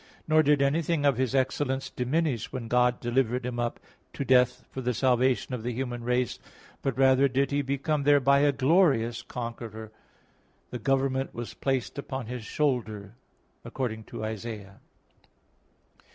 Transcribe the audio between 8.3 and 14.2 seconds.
a glorious conqueror: "The government was placed upon His shoulder," according